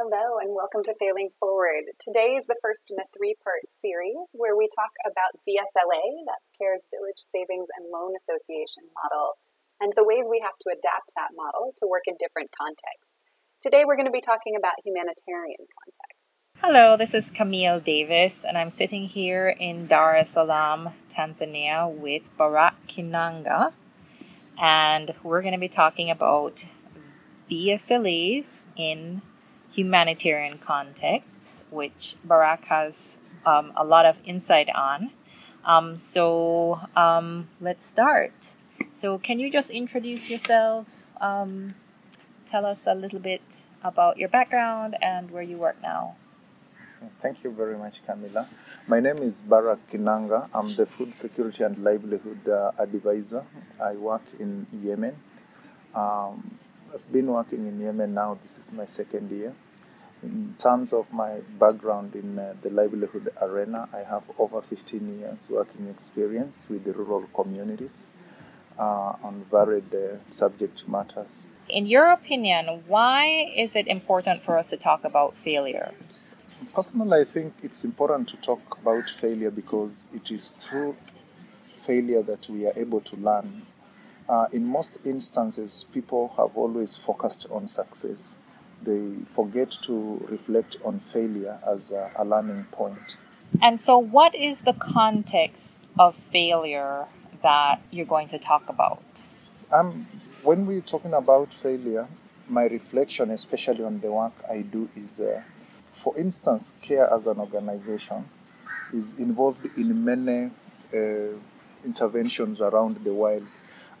Hello, 0.00 0.40
and 0.40 0.56
welcome 0.56 0.82
to 0.84 0.96
Failing 0.98 1.28
Forward. 1.38 1.84
Today 2.00 2.40
is 2.40 2.46
the 2.46 2.56
first 2.62 2.88
in 2.88 2.96
a 2.96 3.04
three 3.12 3.36
part 3.44 3.60
series 3.84 4.16
where 4.32 4.56
we 4.56 4.66
talk 4.74 4.88
about 5.04 5.36
VSLA, 5.44 6.24
that's 6.24 6.48
CARE's 6.56 6.80
Village 6.88 7.20
Savings 7.20 7.68
and 7.76 7.84
Loan 7.92 8.16
Association 8.16 8.88
model, 8.96 9.36
and 9.78 9.92
the 9.92 10.04
ways 10.08 10.24
we 10.24 10.40
have 10.40 10.56
to 10.64 10.72
adapt 10.72 11.12
that 11.16 11.36
model 11.36 11.74
to 11.76 11.86
work 11.86 12.04
in 12.06 12.16
different 12.18 12.48
contexts. 12.56 13.12
Today 13.60 13.84
we're 13.84 13.96
going 13.96 14.08
to 14.08 14.10
be 14.10 14.22
talking 14.24 14.56
about 14.56 14.80
humanitarian 14.82 15.68
contexts. 15.68 16.24
Hello, 16.64 16.96
this 16.96 17.12
is 17.12 17.30
Camille 17.30 17.80
Davis, 17.80 18.42
and 18.48 18.56
I'm 18.56 18.70
sitting 18.70 19.04
here 19.04 19.50
in 19.50 19.86
Dar 19.86 20.16
es 20.16 20.30
Salaam, 20.30 20.94
Tanzania, 21.12 21.94
with 21.94 22.22
Barak 22.38 22.88
Kinanga, 22.88 23.74
and 24.58 25.12
we're 25.22 25.42
going 25.42 25.52
to 25.52 25.60
be 25.60 25.68
talking 25.68 26.10
about 26.10 26.64
VSLAs 27.50 28.64
in 28.78 29.20
humanitarian 29.80 30.58
contexts, 30.58 31.64
which 31.70 32.16
Barak 32.24 32.64
has 32.66 33.16
um, 33.46 33.72
a 33.76 33.84
lot 33.84 34.04
of 34.04 34.16
insight 34.24 34.68
on. 34.74 35.10
Um, 35.64 35.98
so 35.98 36.80
um, 36.96 37.48
let's 37.60 37.84
start. 37.84 38.56
So, 38.92 39.18
can 39.18 39.38
you 39.38 39.50
just 39.50 39.70
introduce 39.70 40.30
yourself? 40.30 40.86
Um, 41.20 41.74
tell 42.50 42.64
us 42.66 42.86
a 42.86 42.94
little 42.94 43.20
bit 43.20 43.42
about 43.84 44.18
your 44.18 44.28
background 44.28 44.96
and 45.00 45.30
where 45.30 45.42
you 45.42 45.56
work 45.56 45.76
now. 45.82 46.16
Thank 47.22 47.44
you 47.44 47.50
very 47.50 47.78
much, 47.78 48.04
Camila. 48.06 48.46
My 48.86 49.00
name 49.00 49.18
is 49.18 49.40
Barak 49.42 49.80
Kinanga. 49.90 50.48
I'm 50.52 50.74
the 50.74 50.84
Food 50.84 51.14
Security 51.14 51.62
and 51.64 51.82
Livelihood 51.82 52.46
uh, 52.48 52.72
Advisor. 52.78 53.44
I 53.80 53.92
work 53.92 54.24
in 54.38 54.66
Yemen. 54.84 55.16
Um, 55.94 56.58
I've 56.92 57.12
been 57.12 57.28
working 57.28 57.66
in 57.68 57.80
Yemen 57.80 58.12
now, 58.12 58.38
this 58.42 58.58
is 58.58 58.72
my 58.72 58.84
second 58.84 59.30
year. 59.30 59.54
In 60.22 60.54
terms 60.58 60.92
of 60.92 61.12
my 61.12 61.40
background 61.58 62.14
in 62.14 62.38
uh, 62.38 62.54
the 62.60 62.68
livelihood 62.68 63.30
arena, 63.40 63.88
I 63.92 64.00
have 64.00 64.30
over 64.38 64.60
15 64.60 65.18
years 65.18 65.48
working 65.48 65.88
experience 65.88 66.68
with 66.68 66.84
the 66.84 66.92
rural 66.92 67.26
communities 67.34 68.06
uh, 68.78 69.14
on 69.22 69.46
varied 69.50 69.94
uh, 69.94 70.18
subject 70.30 70.86
matters. 70.86 71.48
In 71.68 71.86
your 71.86 72.10
opinion, 72.10 72.82
why 72.86 73.50
is 73.56 73.74
it 73.74 73.86
important 73.86 74.42
for 74.42 74.58
us 74.58 74.68
to 74.70 74.76
talk 74.76 75.04
about 75.04 75.34
failure? 75.42 75.92
Personally, 76.74 77.20
I 77.20 77.24
think 77.24 77.54
it's 77.62 77.84
important 77.84 78.28
to 78.28 78.36
talk 78.36 78.78
about 78.82 79.08
failure 79.08 79.50
because 79.50 80.10
it 80.14 80.30
is 80.30 80.50
through 80.50 80.96
failure 81.74 82.22
that 82.22 82.48
we 82.50 82.66
are 82.66 82.72
able 82.76 83.00
to 83.00 83.16
learn. 83.16 83.62
Uh, 84.28 84.46
in 84.52 84.66
most 84.66 84.98
instances, 85.04 85.86
people 85.92 86.34
have 86.36 86.54
always 86.54 86.96
focused 86.96 87.46
on 87.50 87.66
success. 87.66 88.38
They 88.82 89.24
forget 89.26 89.70
to 89.82 90.26
reflect 90.28 90.76
on 90.84 91.00
failure 91.00 91.58
as 91.66 91.92
a, 91.92 92.10
a 92.16 92.24
learning 92.24 92.66
point. 92.70 93.16
And 93.60 93.80
so, 93.80 93.98
what 93.98 94.34
is 94.34 94.62
the 94.62 94.72
context 94.72 95.88
of 95.98 96.14
failure 96.32 97.06
that 97.42 97.82
you're 97.90 98.06
going 98.06 98.28
to 98.28 98.38
talk 98.38 98.68
about? 98.68 99.02
Um, 99.72 100.06
when 100.42 100.66
we're 100.66 100.80
talking 100.80 101.12
about 101.12 101.52
failure, 101.52 102.08
my 102.48 102.64
reflection, 102.64 103.30
especially 103.30 103.84
on 103.84 104.00
the 104.00 104.10
work 104.10 104.32
I 104.48 104.62
do, 104.62 104.88
is 104.96 105.20
uh, 105.20 105.42
for 106.00 106.16
instance, 106.16 106.72
CARE 106.80 107.12
as 107.12 107.26
an 107.26 107.38
organization 107.38 108.24
is 108.92 109.18
involved 109.18 109.66
in 109.76 110.02
many 110.02 110.50
uh, 110.94 111.36
interventions 111.84 112.60
around 112.60 113.04
the 113.04 113.12
world, 113.12 113.46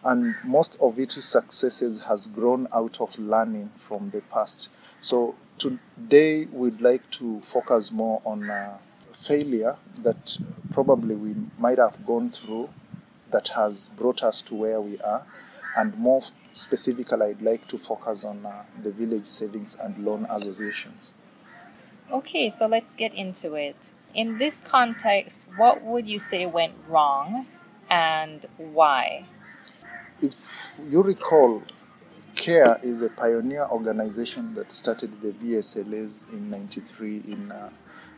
and 0.04 0.34
most 0.44 0.76
of 0.80 0.98
its 0.98 1.22
successes 1.24 2.00
has 2.00 2.26
grown 2.26 2.66
out 2.72 3.00
of 3.00 3.18
learning 3.18 3.70
from 3.74 4.10
the 4.10 4.20
past. 4.22 4.68
So 5.00 5.34
today 5.58 6.46
we'd 6.46 6.80
like 6.80 7.10
to 7.12 7.40
focus 7.42 7.92
more 7.92 8.22
on 8.24 8.48
uh, 8.48 8.78
failure 9.12 9.76
that 10.02 10.38
probably 10.72 11.14
we 11.14 11.34
might 11.58 11.78
have 11.78 12.06
gone 12.06 12.30
through 12.30 12.70
that 13.30 13.48
has 13.48 13.88
brought 13.90 14.22
us 14.22 14.40
to 14.42 14.54
where 14.54 14.80
we 14.80 14.98
are, 15.00 15.24
and 15.76 15.96
more 15.96 16.22
specifically, 16.52 17.26
I'd 17.26 17.42
like 17.42 17.68
to 17.68 17.78
focus 17.78 18.24
on 18.24 18.44
uh, 18.44 18.64
the 18.82 18.90
village 18.90 19.26
savings 19.26 19.76
and 19.80 20.04
loan 20.04 20.26
associations. 20.28 21.14
Okay, 22.12 22.50
so 22.50 22.66
let's 22.66 22.96
get 22.96 23.14
into 23.14 23.54
it. 23.54 23.92
In 24.14 24.38
this 24.38 24.60
context, 24.60 25.46
what 25.56 25.82
would 25.82 26.08
you 26.08 26.18
say 26.18 26.44
went 26.46 26.74
wrong 26.88 27.46
and 27.88 28.46
why? 28.56 29.26
If 30.22 30.74
you 30.86 31.02
recall, 31.02 31.62
CARE 32.34 32.78
is 32.82 33.00
a 33.00 33.08
pioneer 33.08 33.66
organization 33.70 34.52
that 34.54 34.70
started 34.70 35.22
the 35.22 35.30
VSLAs 35.32 36.30
in 36.30 36.50
93 36.50 37.22
in 37.26 37.50
uh, 37.50 37.70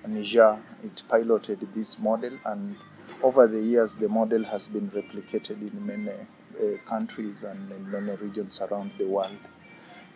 Niger. 0.09 0.59
It 0.83 1.05
piloted 1.09 1.69
this 1.77 2.01
model, 2.01 2.39
and 2.45 2.75
over 3.23 3.47
the 3.47 3.61
years, 3.61 3.95
the 3.95 4.09
model 4.09 4.43
has 4.47 4.67
been 4.67 4.91
replicated 4.91 5.61
in 5.73 5.87
many 5.87 6.11
uh, 6.11 6.79
countries 6.89 7.45
and 7.45 7.71
in 7.71 7.89
many 7.89 8.17
regions 8.17 8.61
around 8.61 8.91
the 8.99 9.07
world. 9.07 9.39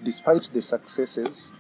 Despite 0.03 0.51
the 0.53 0.63
successes, 0.63 1.53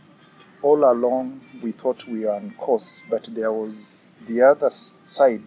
all 0.60 0.90
along 0.90 1.42
we 1.62 1.70
thought 1.70 2.08
we 2.08 2.24
were 2.24 2.32
on 2.32 2.50
course, 2.58 3.04
but 3.08 3.28
there 3.32 3.52
was 3.52 4.08
the 4.26 4.42
other 4.42 4.70
side 4.70 5.44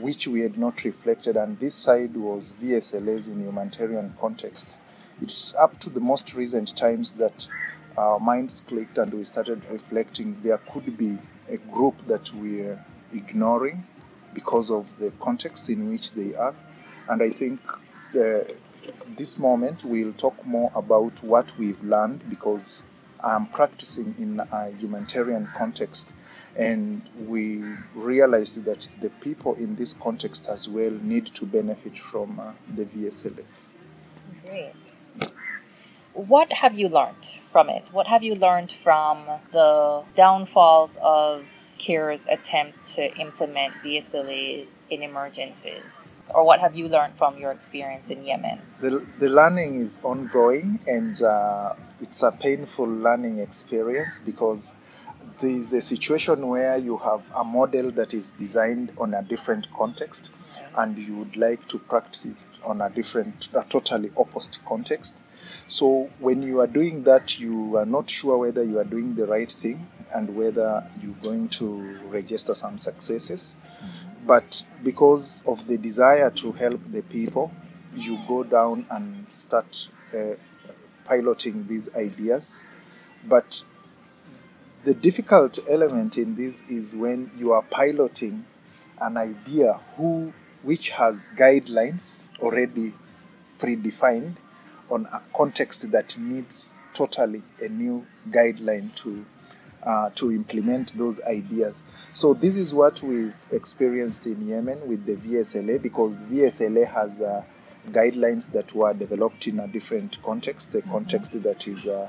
which 0.00 0.26
we 0.26 0.40
had 0.40 0.58
not 0.58 0.84
reflected, 0.84 1.36
and 1.36 1.58
this 1.58 1.74
side 1.74 2.16
was 2.16 2.54
VSLAs 2.60 3.28
in 3.28 3.42
humanitarian 3.42 4.14
context. 4.20 4.76
It's 5.22 5.54
up 5.54 5.78
to 5.80 5.90
the 5.90 6.00
most 6.00 6.34
recent 6.34 6.76
times 6.76 7.12
that 7.12 7.46
our 7.96 8.18
minds 8.18 8.64
clicked 8.66 8.98
and 8.98 9.12
we 9.12 9.22
started 9.22 9.62
reflecting 9.70 10.36
there 10.42 10.58
could 10.72 10.96
be 10.98 11.16
a 11.48 11.56
group 11.56 11.94
that 12.08 12.32
we're 12.34 12.84
ignoring 13.12 13.86
because 14.32 14.70
of 14.70 14.98
the 14.98 15.12
context 15.20 15.68
in 15.70 15.90
which 15.90 16.12
they 16.12 16.34
are. 16.34 16.54
And 17.08 17.22
I 17.22 17.30
think 17.30 17.60
uh, 18.18 18.40
this 19.16 19.38
moment 19.38 19.84
we'll 19.84 20.12
talk 20.14 20.44
more 20.44 20.72
about 20.74 21.22
what 21.22 21.56
we've 21.58 21.82
learned 21.84 22.28
because 22.28 22.86
I'm 23.22 23.46
practicing 23.46 24.14
in 24.18 24.40
a 24.40 24.70
humanitarian 24.70 25.48
context. 25.56 26.12
And 26.56 27.02
we 27.26 27.64
realized 27.94 28.64
that 28.64 28.86
the 29.00 29.10
people 29.10 29.54
in 29.54 29.76
this 29.76 29.94
context 29.94 30.48
as 30.48 30.68
well 30.68 30.92
need 31.02 31.34
to 31.34 31.46
benefit 31.46 31.98
from 31.98 32.38
uh, 32.38 32.52
the 32.74 32.84
VSLAs. 32.84 33.66
Great. 34.46 34.72
What 36.12 36.52
have 36.52 36.78
you 36.78 36.88
learned 36.88 37.28
from 37.50 37.68
it? 37.68 37.88
What 37.92 38.06
have 38.06 38.22
you 38.22 38.36
learned 38.36 38.70
from 38.70 39.26
the 39.50 40.04
downfalls 40.14 40.96
of 41.02 41.44
CARE's 41.78 42.26
attempt 42.28 42.86
to 42.94 43.12
implement 43.18 43.74
VSLAs 43.84 44.76
in 44.90 45.02
emergencies? 45.02 46.14
Or 46.34 46.44
what 46.44 46.60
have 46.60 46.74
you 46.74 46.88
learned 46.88 47.14
from 47.14 47.38
your 47.38 47.50
experience 47.50 48.10
in 48.10 48.24
Yemen? 48.24 48.60
The, 48.80 49.04
the 49.18 49.28
learning 49.28 49.76
is 49.80 49.98
ongoing 50.02 50.78
and 50.86 51.20
uh, 51.20 51.74
it's 52.00 52.22
a 52.22 52.30
painful 52.30 52.86
learning 52.86 53.40
experience 53.40 54.20
because 54.24 54.74
there 55.38 55.50
is 55.50 55.72
a 55.72 55.80
situation 55.80 56.46
where 56.48 56.76
you 56.76 56.98
have 56.98 57.22
a 57.34 57.44
model 57.44 57.90
that 57.92 58.14
is 58.14 58.30
designed 58.32 58.92
on 58.98 59.14
a 59.14 59.22
different 59.22 59.72
context 59.72 60.32
and 60.76 60.98
you 60.98 61.16
would 61.16 61.36
like 61.36 61.66
to 61.68 61.78
practice 61.78 62.26
it 62.26 62.36
on 62.64 62.80
a 62.80 62.90
different, 62.90 63.48
a 63.54 63.64
totally 63.68 64.10
opposite 64.16 64.58
context. 64.64 65.18
So 65.68 66.10
when 66.18 66.42
you 66.42 66.60
are 66.60 66.66
doing 66.66 67.04
that, 67.04 67.38
you 67.38 67.76
are 67.76 67.86
not 67.86 68.08
sure 68.10 68.38
whether 68.38 68.62
you 68.62 68.78
are 68.78 68.84
doing 68.84 69.14
the 69.14 69.26
right 69.26 69.50
thing 69.50 69.86
and 70.14 70.36
whether 70.36 70.88
you're 71.02 71.14
going 71.22 71.48
to 71.50 71.98
register 72.08 72.54
some 72.54 72.78
successes. 72.78 73.56
But 74.26 74.64
because 74.82 75.42
of 75.46 75.66
the 75.66 75.76
desire 75.76 76.30
to 76.30 76.52
help 76.52 76.80
the 76.90 77.02
people, 77.02 77.52
you 77.94 78.18
go 78.26 78.42
down 78.42 78.86
and 78.90 79.30
start 79.30 79.88
uh, 80.14 80.34
piloting 81.04 81.66
these 81.66 81.94
ideas. 81.94 82.64
But 83.26 83.64
the 84.84 84.94
difficult 84.94 85.58
element 85.68 86.18
in 86.18 86.36
this 86.36 86.62
is 86.68 86.94
when 86.94 87.30
you 87.38 87.52
are 87.52 87.62
piloting 87.62 88.44
an 89.00 89.16
idea 89.16 89.80
who 89.96 90.32
which 90.62 90.90
has 90.90 91.28
guidelines 91.36 92.20
already 92.40 92.92
predefined 93.58 94.36
on 94.90 95.06
a 95.06 95.22
context 95.34 95.90
that 95.90 96.16
needs 96.18 96.74
totally 96.92 97.42
a 97.60 97.68
new 97.68 98.06
guideline 98.30 98.94
to 98.94 99.24
uh, 99.82 100.08
to 100.14 100.32
implement 100.32 100.96
those 100.96 101.20
ideas. 101.22 101.82
So 102.14 102.32
this 102.32 102.56
is 102.56 102.72
what 102.72 103.02
we've 103.02 103.34
experienced 103.52 104.26
in 104.26 104.46
Yemen 104.46 104.86
with 104.88 105.04
the 105.04 105.16
VSLA 105.16 105.82
because 105.82 106.26
VSLA 106.28 106.90
has 106.90 107.20
uh, 107.20 107.44
guidelines 107.88 108.50
that 108.52 108.74
were 108.74 108.94
developed 108.94 109.46
in 109.46 109.60
a 109.60 109.68
different 109.68 110.22
context, 110.22 110.74
a 110.74 110.80
context 110.82 111.42
that 111.42 111.68
is 111.68 111.86
uh, 111.86 112.08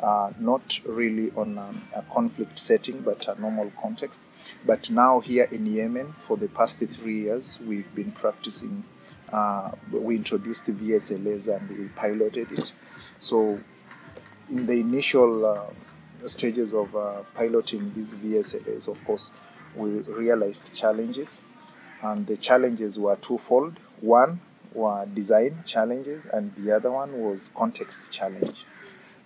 uh, 0.00 0.32
not 0.38 0.80
really 0.84 1.30
on 1.32 1.58
um, 1.58 1.82
a 1.94 2.02
conflict 2.02 2.58
setting 2.58 3.00
but 3.00 3.26
a 3.28 3.40
normal 3.40 3.72
context. 3.80 4.22
But 4.64 4.90
now 4.90 5.20
here 5.20 5.48
in 5.50 5.66
Yemen, 5.66 6.14
for 6.18 6.36
the 6.36 6.48
past 6.48 6.78
three 6.78 7.22
years, 7.22 7.58
we've 7.60 7.92
been 7.94 8.12
practicing. 8.12 8.84
Uh, 9.32 9.72
we 9.90 10.16
introduced 10.16 10.66
the 10.66 10.72
VSLAs 10.72 11.48
and 11.48 11.68
we 11.78 11.88
piloted 11.88 12.52
it. 12.52 12.72
So 13.18 13.60
in 14.50 14.66
the 14.66 14.74
initial 14.74 15.46
uh, 15.46 16.28
stages 16.28 16.74
of 16.74 16.94
uh, 16.94 17.22
piloting 17.34 17.92
these 17.94 18.14
VSLAs, 18.14 18.88
of 18.88 19.04
course, 19.04 19.32
we 19.74 19.90
realized 19.90 20.74
challenges, 20.74 21.42
and 22.02 22.26
the 22.26 22.36
challenges 22.36 22.98
were 22.98 23.16
twofold. 23.16 23.78
One 24.00 24.40
were 24.72 25.06
design 25.06 25.64
challenges, 25.66 26.26
and 26.26 26.54
the 26.56 26.72
other 26.72 26.90
one 26.90 27.20
was 27.20 27.50
context 27.54 28.12
challenge. 28.12 28.64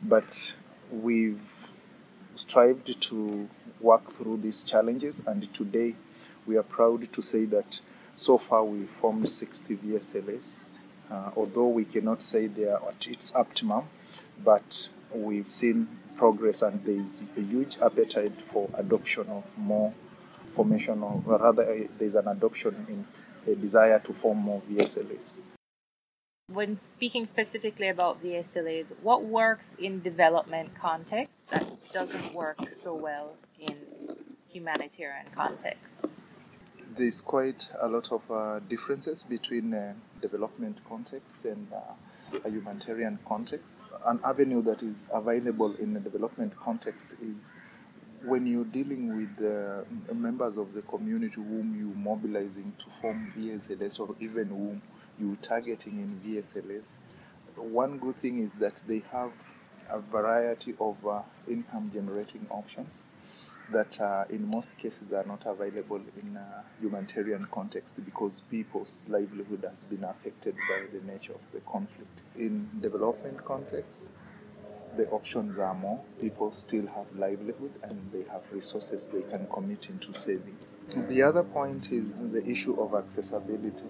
But 0.02 0.54
we've 0.90 1.40
strived 2.34 3.00
to 3.00 3.48
work 3.80 4.10
through 4.10 4.38
these 4.38 4.64
challenges, 4.64 5.22
and 5.26 5.52
today 5.54 5.94
we 6.46 6.56
are 6.56 6.62
proud 6.62 7.12
to 7.12 7.22
say 7.22 7.44
that 7.46 7.80
so 8.14 8.38
far 8.38 8.64
we 8.64 8.84
formed 8.86 9.28
60 9.28 9.76
VSLAs. 9.76 10.64
Uh, 11.10 11.30
although 11.36 11.68
we 11.68 11.84
cannot 11.84 12.22
say 12.22 12.46
they 12.46 12.68
are 12.68 12.80
at 12.88 13.08
its 13.08 13.34
optimum, 13.34 13.84
but 14.44 14.88
we've 15.12 15.48
seen 15.48 15.88
progress 16.16 16.62
and 16.62 16.84
there 16.84 16.94
is 16.94 17.24
a 17.36 17.40
huge 17.40 17.78
appetite 17.80 18.40
for 18.40 18.68
adoption 18.74 19.26
of 19.28 19.56
more 19.58 19.92
formation, 20.46 21.02
or 21.02 21.22
rather, 21.24 21.68
uh, 21.68 21.86
there's 21.98 22.14
an 22.14 22.28
adoption 22.28 22.86
in 22.88 23.52
a 23.52 23.56
desire 23.56 23.98
to 24.00 24.12
form 24.12 24.38
more 24.38 24.62
VSLAs. 24.70 25.38
When 26.52 26.74
speaking 26.74 27.26
specifically 27.26 27.86
about 27.86 28.24
VSLAs, 28.24 28.94
what 29.04 29.22
works 29.22 29.76
in 29.78 30.00
development 30.00 30.74
context 30.74 31.46
that 31.50 31.64
doesn't 31.92 32.34
work 32.34 32.58
so 32.72 32.92
well 32.92 33.36
in 33.60 33.76
humanitarian 34.48 35.26
contexts? 35.32 36.22
There's 36.96 37.20
quite 37.20 37.68
a 37.80 37.86
lot 37.86 38.10
of 38.10 38.28
uh, 38.28 38.58
differences 38.68 39.22
between 39.22 39.72
uh, 39.72 39.94
development 40.20 40.78
context 40.88 41.44
and 41.44 41.68
uh, 41.72 42.40
a 42.44 42.50
humanitarian 42.50 43.20
context. 43.28 43.86
An 44.04 44.18
avenue 44.24 44.60
that 44.64 44.82
is 44.82 45.06
available 45.14 45.76
in 45.76 45.96
a 45.96 46.00
development 46.00 46.56
context 46.56 47.14
is 47.22 47.52
when 48.24 48.48
you're 48.48 48.64
dealing 48.64 49.16
with 49.16 49.86
members 50.12 50.56
of 50.56 50.74
the 50.74 50.82
community 50.82 51.36
whom 51.36 51.76
you're 51.78 51.94
mobilizing 51.94 52.72
to 52.80 52.86
form 53.00 53.32
VSLAs 53.38 54.00
or 54.00 54.16
even 54.18 54.48
whom 54.48 54.82
you're 55.20 55.36
targeting 55.36 55.98
in 55.98 56.08
VSLAs, 56.08 56.96
one 57.56 57.98
good 57.98 58.16
thing 58.16 58.38
is 58.38 58.54
that 58.54 58.80
they 58.86 59.02
have 59.12 59.32
a 59.90 60.00
variety 60.00 60.74
of 60.80 61.04
uh, 61.06 61.22
income 61.48 61.90
generating 61.92 62.46
options 62.48 63.02
that 63.72 64.00
uh, 64.00 64.24
in 64.30 64.48
most 64.50 64.76
cases 64.78 65.12
are 65.12 65.24
not 65.24 65.42
available 65.46 66.00
in 66.20 66.36
a 66.36 66.64
humanitarian 66.80 67.46
context 67.52 68.04
because 68.04 68.42
people's 68.50 69.04
livelihood 69.08 69.64
has 69.68 69.84
been 69.84 70.04
affected 70.04 70.54
by 70.68 70.86
the 70.92 71.04
nature 71.04 71.32
of 71.32 71.40
the 71.52 71.60
conflict. 71.60 72.22
In 72.36 72.68
development 72.80 73.44
context, 73.44 74.10
the 74.96 75.08
options 75.10 75.56
are 75.58 75.74
more. 75.74 76.00
People 76.20 76.52
still 76.54 76.86
have 76.88 77.06
livelihood 77.16 77.72
and 77.82 78.10
they 78.12 78.24
have 78.30 78.42
resources 78.52 79.08
they 79.12 79.22
can 79.22 79.46
commit 79.46 79.88
into 79.88 80.12
saving. 80.12 80.56
The 81.08 81.22
other 81.22 81.44
point 81.44 81.92
is 81.92 82.14
the 82.14 82.44
issue 82.44 82.80
of 82.80 82.94
accessibility. 82.94 83.84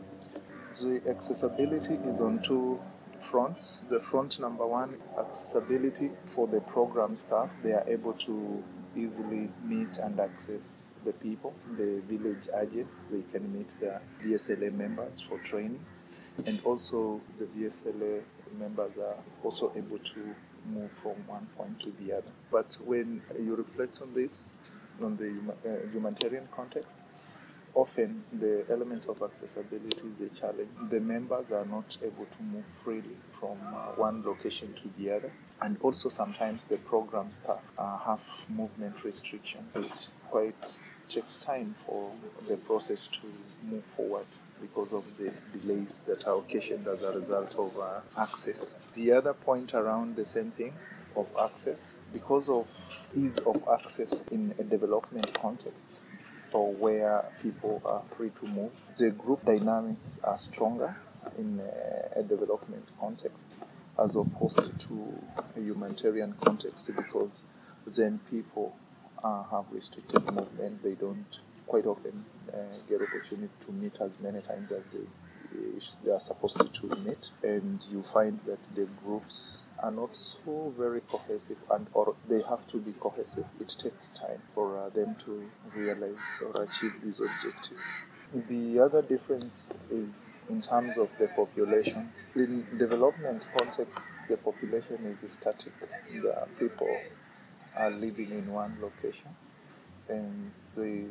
The 0.79 1.03
accessibility 1.09 1.95
is 2.07 2.21
on 2.21 2.41
two 2.41 2.81
fronts. 3.19 3.85
The 3.89 3.99
front 3.99 4.39
number 4.39 4.67
one, 4.67 4.99
accessibility 5.19 6.11
for 6.27 6.47
the 6.47 6.61
program 6.61 7.17
staff. 7.17 7.51
They 7.63 7.73
are 7.73 7.85
able 7.89 8.13
to 8.15 8.63
easily 8.97 9.51
meet 9.65 9.99
and 9.99 10.21
access 10.21 10.87
the 11.05 11.13
people, 11.13 11.53
the 11.77 12.01
village 12.09 12.49
agents. 12.63 13.07
They 13.11 13.23
can 13.33 13.53
meet 13.53 13.75
the 13.81 14.01
VSLA 14.23 14.73
members 14.73 15.21
for 15.21 15.39
training. 15.39 15.85
And 16.47 16.61
also, 16.65 17.21
the 17.39 17.47
VSLA 17.47 18.23
members 18.59 18.93
are 18.97 19.17
also 19.43 19.73
able 19.77 19.99
to 19.99 20.35
move 20.67 20.93
from 20.93 21.17
one 21.27 21.49
point 21.57 21.81
to 21.81 21.93
the 22.01 22.13
other. 22.13 22.33
But 22.51 22.77
when 22.85 23.23
you 23.39 23.57
reflect 23.57 24.01
on 24.01 24.15
this, 24.15 24.53
on 25.03 25.17
the 25.17 25.69
uh, 25.69 25.91
humanitarian 25.93 26.49
context, 26.55 27.03
often 27.75 28.25
the 28.33 28.65
element 28.71 29.05
of 29.09 29.23
accessibility 29.23 30.03
is 30.21 30.33
a 30.33 30.41
challenge. 30.41 30.69
The 30.91 31.01
members 31.01 31.53
are 31.53 31.65
not 31.67 31.97
able 32.03 32.27
to 32.27 32.43
move 32.43 32.65
freely 32.83 33.17
from 33.39 33.59
uh, 33.67 33.93
one 33.97 34.23
location 34.25 34.75
to 34.75 34.91
the 34.99 35.17
other, 35.17 35.33
and 35.63 35.77
also 35.81 36.09
sometimes 36.09 36.65
the 36.65 36.77
program 36.77 37.31
staff 37.31 37.63
uh, 37.79 37.99
have 37.99 38.23
movement 38.49 39.05
restrictions. 39.05 39.75
It 39.77 40.09
quite 40.31 40.79
takes 41.09 41.37
time 41.37 41.75
for 41.87 42.13
the 42.49 42.57
process 42.57 43.09
to 43.09 43.27
move 43.65 43.85
forward 43.85 44.27
because 44.61 44.93
of 44.93 45.05
the 45.19 45.33
delays 45.59 46.03
that 46.07 46.27
are 46.27 46.39
occasioned 46.39 46.87
as 46.87 47.03
a 47.03 47.19
result 47.19 47.55
of 47.57 47.79
uh, 47.79 48.01
access. 48.21 48.75
The 48.95 49.13
other 49.13 49.33
point 49.33 49.75
around 49.75 50.17
the 50.17 50.25
same 50.25 50.51
thing 50.51 50.75
of 51.17 51.33
access, 51.43 51.97
because 52.13 52.49
of 52.49 52.69
ease 53.17 53.39
of 53.39 53.63
access 53.73 54.23
in 54.31 54.55
a 54.59 54.63
development 54.63 55.33
context, 55.35 55.99
or 56.53 56.73
where 56.75 57.25
people 57.43 57.83
are 57.85 58.03
free 58.03 58.31
to 58.41 58.47
move. 58.47 58.71
The 58.97 59.11
group 59.11 59.45
dynamics 59.45 60.21
are 60.25 60.39
stronger 60.39 60.97
in 61.39 61.61
a, 62.17 62.23
development 62.23 62.87
context 62.99 63.49
as 63.99 64.17
opposed 64.17 64.79
to 64.79 65.23
a 65.57 65.61
humanitarian 65.61 66.35
context 66.41 66.91
because 66.95 67.41
then 67.87 68.21
people 68.31 68.77
uh, 69.23 69.43
have 69.45 69.65
restricted 69.71 70.25
movement. 70.27 70.83
They 70.83 70.95
don't 70.95 71.39
quite 71.67 71.87
often 71.87 72.25
uh, 72.53 72.57
get 72.89 73.01
opportunity 73.01 73.53
to 73.67 73.73
meet 73.73 73.95
as 74.01 74.21
many 74.21 74.41
times 74.41 74.73
as 74.73 74.83
they 74.93 75.07
they 76.05 76.11
are 76.11 76.21
supposed 76.21 76.57
to 76.59 76.87
meet 77.07 77.31
and 77.43 77.85
you 77.91 78.03
find 78.03 78.39
that 78.47 78.59
the 78.75 78.87
groups 79.05 79.63
are 79.83 79.91
not 79.91 80.15
so 80.15 80.73
very 80.79 81.01
cohesive 81.03 81.59
and 81.71 81.87
or 81.93 82.15
they 82.29 82.43
have 82.43 82.67
to 82.69 82.79
be 82.79 82.93
cohesive. 82.93 83.47
It 83.61 83.75
takes 83.79 84.09
time 84.11 84.43
for 84.55 84.79
uh, 84.79 84.91
them 84.91 85.17
to 85.25 85.51
realize 85.75 86.19
or 86.45 86.63
achieve 86.63 86.95
this 87.03 87.21
objective 87.21 87.79
the 88.49 88.79
other 88.79 89.03
difference 89.03 89.73
is 89.91 90.37
in 90.49 90.61
terms 90.61 90.99
of 90.99 91.11
the 91.19 91.27
population. 91.29 92.13
In 92.37 92.65
development 92.79 93.43
context 93.57 94.19
the 94.29 94.37
population 94.37 95.05
is 95.07 95.29
static. 95.31 95.73
The 96.13 96.47
people 96.59 96.97
are 97.81 97.91
living 97.91 98.31
in 98.31 98.53
one 98.53 98.73
location 98.81 99.31
and 100.09 100.51
they 100.77 101.07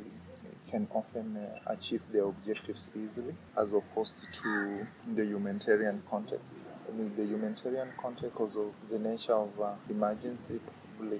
can 0.69 0.87
often 0.93 1.37
uh, 1.37 1.71
achieve 1.73 2.03
their 2.11 2.25
objectives 2.25 2.89
easily 2.95 3.35
as 3.57 3.73
opposed 3.73 4.27
to 4.31 4.87
the 5.15 5.25
humanitarian 5.25 6.01
context. 6.09 6.55
I 6.87 6.95
mean, 6.95 7.11
the 7.15 7.25
humanitarian 7.25 7.89
context, 8.01 8.33
because 8.33 8.55
of 8.55 8.71
the 8.89 8.99
nature 8.99 9.33
of 9.33 9.49
uh, 9.59 9.73
emergency, 9.89 10.59
probably 10.97 11.19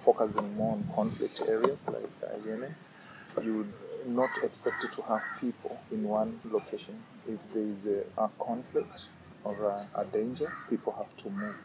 focusing 0.00 0.56
more 0.56 0.72
on 0.72 0.88
conflict 0.94 1.42
areas 1.48 1.86
like 1.88 2.10
uh, 2.24 2.36
Yemen, 2.46 2.74
you 3.42 3.58
would 3.58 3.72
not 4.06 4.30
expect 4.42 4.92
to 4.92 5.02
have 5.02 5.22
people 5.40 5.78
in 5.90 6.02
one 6.02 6.40
location. 6.50 7.02
If 7.28 7.38
there 7.52 7.62
is 7.62 7.86
a, 7.86 8.04
a 8.16 8.30
conflict 8.38 9.06
or 9.44 9.54
a, 9.64 10.00
a 10.00 10.04
danger, 10.04 10.50
people 10.70 10.94
have 10.96 11.14
to 11.18 11.30
move. 11.30 11.56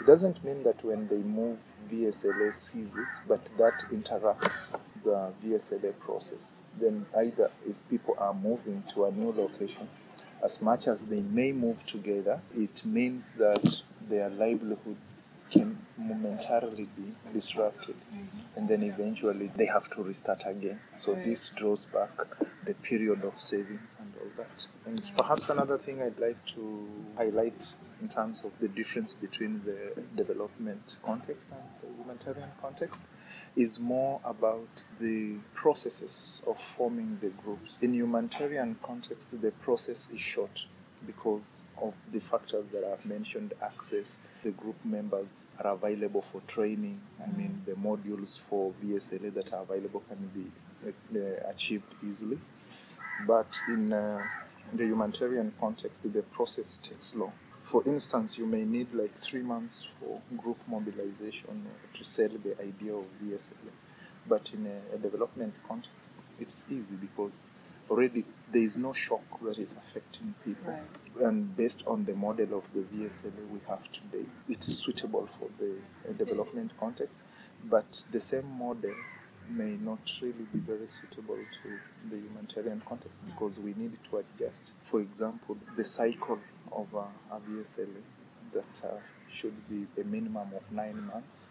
It 0.00 0.06
doesn't 0.06 0.44
mean 0.44 0.62
that 0.64 0.82
when 0.84 1.08
they 1.08 1.16
move, 1.18 1.58
VSLA 1.90 2.52
ceases, 2.52 3.22
but 3.28 3.44
that 3.58 3.84
interrupts 3.92 4.76
the 5.02 5.32
VSLA 5.44 5.98
process. 6.00 6.60
Then, 6.80 7.06
either 7.16 7.48
if 7.68 7.88
people 7.88 8.16
are 8.18 8.34
moving 8.34 8.82
to 8.94 9.04
a 9.04 9.12
new 9.12 9.32
location, 9.32 9.88
as 10.42 10.60
much 10.60 10.86
as 10.88 11.06
they 11.06 11.20
may 11.20 11.52
move 11.52 11.84
together, 11.86 12.40
it 12.56 12.84
means 12.84 13.34
that 13.34 13.82
their 14.08 14.28
livelihood 14.30 14.96
can 15.50 15.78
momentarily 15.96 16.88
be 16.96 17.14
disrupted 17.32 17.94
mm-hmm. 17.94 18.58
and 18.58 18.68
then 18.68 18.82
eventually 18.82 19.50
they 19.56 19.66
have 19.66 19.88
to 19.90 20.02
restart 20.02 20.42
again. 20.46 20.78
So 20.96 21.14
right. 21.14 21.24
this 21.24 21.50
draws 21.50 21.84
back 21.86 22.10
the 22.64 22.74
period 22.74 23.22
of 23.24 23.40
savings 23.40 23.96
and 24.00 24.12
all 24.20 24.30
that. 24.36 24.66
And 24.84 25.10
perhaps 25.16 25.48
another 25.48 25.78
thing 25.78 26.02
I'd 26.02 26.18
like 26.18 26.44
to 26.54 26.88
highlight 27.16 27.74
in 28.00 28.08
terms 28.08 28.44
of 28.44 28.58
the 28.58 28.68
difference 28.68 29.12
between 29.12 29.62
the 29.64 30.02
development 30.14 30.96
context 31.02 31.50
and 31.50 31.62
the 31.82 32.02
humanitarian 32.02 32.50
context 32.60 33.08
is 33.56 33.80
more 33.80 34.20
about 34.24 34.68
the 35.00 35.36
processes 35.54 36.42
of 36.46 36.58
forming 36.58 37.18
the 37.20 37.28
groups. 37.28 37.80
In 37.80 37.94
humanitarian 37.94 38.76
context, 38.82 39.40
the 39.40 39.50
process 39.50 40.10
is 40.10 40.20
short 40.20 40.66
because 41.06 41.62
of 41.80 41.94
the 42.12 42.20
factors 42.20 42.68
that 42.68 42.84
I've 42.84 43.04
mentioned 43.06 43.54
access. 43.62 44.20
The 44.42 44.50
group 44.50 44.76
members 44.84 45.46
are 45.62 45.72
available 45.72 46.22
for 46.22 46.40
training. 46.42 47.00
I 47.22 47.34
mean, 47.36 47.62
the 47.64 47.72
modules 47.72 48.40
for 48.40 48.72
VSLA 48.84 49.32
that 49.34 49.52
are 49.52 49.62
available 49.62 50.02
can 50.08 50.30
be 50.34 51.18
uh, 51.18 51.48
achieved 51.48 51.94
easily. 52.06 52.38
But 53.26 53.46
in 53.68 53.92
uh, 53.92 54.22
the 54.74 54.84
humanitarian 54.84 55.52
context, 55.60 56.12
the 56.12 56.22
process 56.22 56.78
takes 56.82 57.14
long. 57.14 57.32
For 57.66 57.82
instance, 57.84 58.38
you 58.38 58.46
may 58.46 58.64
need 58.64 58.94
like 58.94 59.12
three 59.16 59.42
months 59.42 59.88
for 59.98 60.20
group 60.36 60.56
mobilization 60.68 61.66
to 61.94 62.04
sell 62.04 62.28
the 62.28 62.52
idea 62.62 62.94
of 62.94 63.04
VSLA. 63.20 63.74
But 64.28 64.52
in 64.54 64.68
a, 64.68 64.94
a 64.94 64.98
development 64.98 65.52
context, 65.66 66.14
it's 66.38 66.62
easy 66.70 66.94
because 66.94 67.42
already 67.90 68.24
there 68.52 68.62
is 68.62 68.78
no 68.78 68.92
shock 68.92 69.24
that 69.42 69.58
is 69.58 69.72
affecting 69.72 70.32
people. 70.44 70.74
Right. 70.74 71.26
And 71.26 71.56
based 71.56 71.82
on 71.88 72.04
the 72.04 72.14
model 72.14 72.56
of 72.56 72.72
the 72.72 72.82
VSLA 72.82 73.50
we 73.50 73.58
have 73.68 73.82
today, 73.90 74.26
it's 74.48 74.66
suitable 74.66 75.26
for 75.26 75.48
the 75.58 76.14
development 76.14 76.70
context. 76.78 77.24
but 77.64 78.04
the 78.12 78.20
same 78.20 78.48
model 78.58 78.94
may 79.50 79.76
not 79.90 80.00
really 80.22 80.46
be 80.52 80.58
very 80.60 80.86
suitable 80.86 81.38
to 81.62 81.78
the 82.10 82.16
humanitarian 82.16 82.80
context 82.86 83.18
because 83.26 83.58
we 83.58 83.74
need 83.76 83.96
to 84.08 84.18
adjust. 84.18 84.72
For 84.80 85.00
example, 85.00 85.56
the 85.76 85.84
cycle 85.84 86.38
of 86.72 86.92
a, 86.94 87.34
a 87.34 87.40
VSLA 87.40 88.02
that 88.52 88.82
uh, 88.84 88.96
should 89.28 89.54
be 89.68 89.86
a 90.00 90.04
minimum 90.04 90.48
of 90.54 90.70
nine 90.70 91.06
months, 91.06 91.48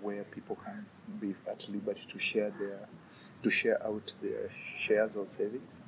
where 0.00 0.24
people 0.24 0.56
can 0.64 0.86
be 1.20 1.34
at 1.50 1.68
liberty 1.68 2.02
to 2.12 2.18
share 2.18 2.50
their 2.58 2.88
to 3.42 3.50
share 3.50 3.84
out 3.86 4.14
their 4.22 4.48
shares 4.74 5.16
or 5.16 5.26
savings 5.26 5.82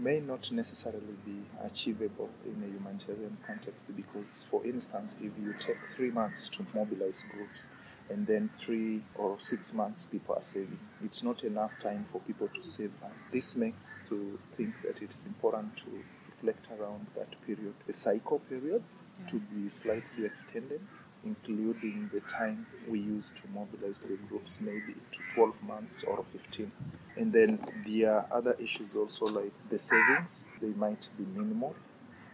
may 0.00 0.18
not 0.18 0.50
necessarily 0.50 1.14
be 1.26 1.42
achievable 1.64 2.30
in 2.44 2.62
a 2.62 2.66
humanitarian 2.66 3.36
context 3.46 3.94
because, 3.94 4.46
for 4.50 4.64
instance, 4.64 5.14
if 5.20 5.30
you 5.38 5.54
take 5.58 5.76
three 5.94 6.10
months 6.10 6.48
to 6.48 6.64
mobilize 6.74 7.22
groups 7.30 7.68
and 8.08 8.26
then 8.26 8.48
three 8.58 9.02
or 9.14 9.38
six 9.38 9.74
months 9.74 10.06
people 10.06 10.34
are 10.34 10.42
saving, 10.42 10.78
it's 11.04 11.22
not 11.22 11.44
enough 11.44 11.72
time 11.82 12.06
for 12.10 12.20
people 12.22 12.48
to 12.48 12.62
save. 12.62 12.90
This 13.30 13.56
makes 13.56 14.02
to 14.08 14.38
think 14.56 14.74
that 14.84 15.02
it's 15.02 15.26
important 15.26 15.76
to 15.78 16.02
reflect 16.40 16.66
around 16.78 17.06
that 17.16 17.28
period, 17.46 17.74
the 17.86 17.92
cycle 17.92 18.38
period, 18.40 18.82
to 19.28 19.36
be 19.38 19.68
slightly 19.68 20.24
extended 20.24 20.80
including 21.24 22.10
the 22.12 22.20
time 22.20 22.66
we 22.88 22.98
use 22.98 23.32
to 23.32 23.42
mobilize 23.52 24.00
the 24.02 24.16
groups, 24.28 24.58
maybe 24.60 24.94
to 25.12 25.34
12 25.34 25.62
months 25.64 26.04
or 26.04 26.24
15. 26.24 26.70
And 27.16 27.32
then 27.32 27.58
there 27.86 28.14
are 28.14 28.26
other 28.30 28.56
issues 28.58 28.96
also 28.96 29.26
like 29.26 29.52
the 29.68 29.78
savings, 29.78 30.48
they 30.60 30.68
might 30.68 31.08
be 31.18 31.24
minimal, 31.38 31.74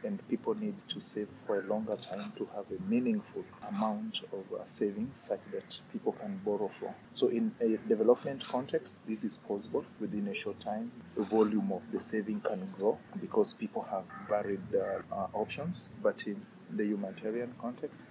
and 0.07 0.27
people 0.29 0.55
need 0.55 0.77
to 0.89 1.01
save 1.01 1.29
for 1.47 1.61
a 1.61 1.67
longer 1.67 1.97
time 1.97 2.33
to 2.37 2.49
have 2.55 2.65
a 2.71 2.81
meaningful 2.89 3.45
amount 3.69 4.21
of 4.33 4.45
uh, 4.59 4.65
savings 4.65 5.19
such 5.19 5.41
that 5.53 5.81
people 5.93 6.13
can 6.13 6.41
borrow 6.45 6.69
from. 6.69 6.95
So, 7.13 7.29
in 7.29 7.53
a 7.61 7.77
development 7.89 8.47
context, 8.47 9.01
this 9.07 9.25
is 9.25 9.39
possible 9.39 9.85
within 10.01 10.29
a 10.29 10.35
short 10.35 10.61
time. 10.61 10.93
The 11.17 11.23
volume 11.23 11.73
of 11.73 11.83
the 11.93 12.01
saving 12.01 12.41
can 12.41 12.73
grow 12.79 12.99
because 13.21 13.53
people 13.55 13.83
have 13.91 14.05
varied 14.29 14.75
uh, 14.75 15.15
uh, 15.15 15.27
options, 15.35 15.91
but 16.03 16.27
in 16.27 16.41
the 16.71 16.85
humanitarian 16.85 17.55
context, 17.61 18.05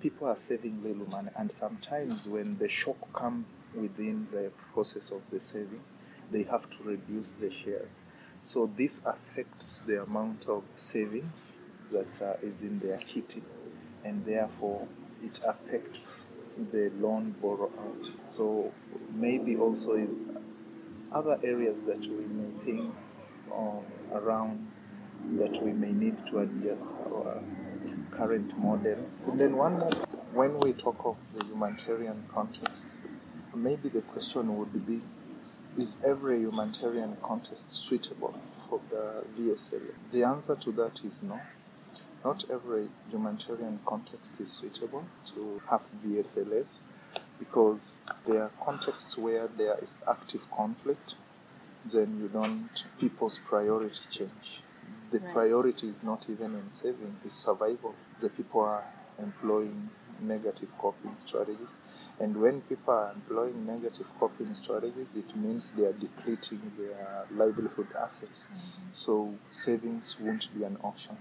people 0.00 0.28
are 0.28 0.36
saving 0.36 0.82
little 0.82 1.08
money, 1.08 1.30
and 1.36 1.50
sometimes 1.50 2.26
when 2.28 2.58
the 2.58 2.68
shock 2.68 3.12
comes 3.12 3.46
within 3.74 4.26
the 4.32 4.50
process 4.72 5.10
of 5.10 5.20
the 5.30 5.40
saving, 5.40 5.80
they 6.30 6.42
have 6.44 6.68
to 6.70 6.76
reduce 6.82 7.34
the 7.34 7.50
shares. 7.50 8.00
So 8.44 8.70
this 8.76 9.00
affects 9.06 9.80
the 9.80 10.02
amount 10.02 10.48
of 10.48 10.64
savings 10.74 11.60
that 11.90 12.20
uh, 12.20 12.34
is 12.42 12.60
in 12.60 12.78
their 12.78 12.98
kitty, 12.98 13.42
and 14.04 14.22
therefore 14.26 14.86
it 15.22 15.40
affects 15.46 16.28
the 16.70 16.92
loan 17.00 17.34
borrow 17.40 17.70
out. 17.80 18.10
So 18.26 18.70
maybe 19.14 19.56
also 19.56 19.94
is 19.94 20.28
other 21.10 21.38
areas 21.42 21.84
that 21.84 22.00
we 22.00 22.26
may 22.26 22.50
think 22.66 22.94
um, 23.50 23.80
around 24.12 24.70
that 25.38 25.62
we 25.62 25.72
may 25.72 25.92
need 25.92 26.26
to 26.26 26.40
adjust 26.40 26.94
our 27.06 27.42
current 28.10 28.58
model. 28.58 28.98
And 29.26 29.40
then 29.40 29.56
one 29.56 29.78
more, 29.78 29.90
when 30.34 30.60
we 30.60 30.74
talk 30.74 31.00
of 31.06 31.16
the 31.34 31.46
humanitarian 31.46 32.24
context, 32.28 32.88
maybe 33.54 33.88
the 33.88 34.02
question 34.02 34.58
would 34.58 34.86
be, 34.86 35.00
is 35.76 35.98
every 36.04 36.38
humanitarian 36.40 37.16
context 37.22 37.72
suitable 37.72 38.38
for 38.68 38.80
the 38.90 39.24
VSLA? 39.36 39.94
The 40.10 40.24
answer 40.24 40.56
to 40.56 40.72
that 40.72 41.00
is 41.04 41.22
no. 41.22 41.40
Not 42.24 42.44
every 42.50 42.88
humanitarian 43.10 43.80
context 43.84 44.40
is 44.40 44.50
suitable 44.50 45.04
to 45.34 45.62
have 45.70 45.82
VSLAs 46.04 46.82
because 47.38 47.98
there 48.26 48.44
are 48.44 48.50
contexts 48.62 49.18
where 49.18 49.48
there 49.48 49.76
is 49.82 50.00
active 50.08 50.50
conflict, 50.50 51.16
then 51.84 52.18
you 52.20 52.28
don't, 52.28 52.84
people's 52.98 53.38
priority 53.38 54.00
change 54.10 54.62
the 55.14 55.20
right. 55.20 55.32
priority 55.32 55.86
is 55.86 56.02
not 56.02 56.28
even 56.28 56.54
in 56.56 56.70
saving, 56.70 57.16
it's 57.24 57.36
survival. 57.36 57.94
The 58.18 58.28
people 58.28 58.62
are 58.62 58.84
employing 59.18 59.90
negative 60.20 60.68
coping 60.76 61.14
strategies. 61.18 61.78
And 62.20 62.40
when 62.40 62.60
people 62.62 62.94
are 62.94 63.12
employing 63.12 63.66
negative 63.66 64.06
coping 64.20 64.54
strategies, 64.54 65.16
it 65.16 65.36
means 65.36 65.72
they 65.72 65.84
are 65.84 65.92
depleting 65.92 66.72
their 66.78 67.26
livelihood 67.30 67.88
assets. 68.00 68.46
Mm-hmm. 68.46 68.88
So 68.92 69.34
savings 69.50 70.16
won't 70.20 70.54
be 70.56 70.64
an 70.64 70.78
option. 70.82 71.16